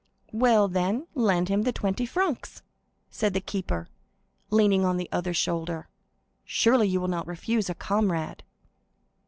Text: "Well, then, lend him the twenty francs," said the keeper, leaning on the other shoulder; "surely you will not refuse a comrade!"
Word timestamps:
"Well, 0.33 0.67
then, 0.67 1.05
lend 1.13 1.47
him 1.49 1.61
the 1.61 1.71
twenty 1.71 2.07
francs," 2.07 2.63
said 3.11 3.35
the 3.35 3.39
keeper, 3.39 3.87
leaning 4.49 4.83
on 4.83 4.97
the 4.97 5.07
other 5.11 5.31
shoulder; 5.31 5.89
"surely 6.43 6.87
you 6.87 6.99
will 6.99 7.07
not 7.07 7.27
refuse 7.27 7.69
a 7.69 7.75
comrade!" 7.75 8.41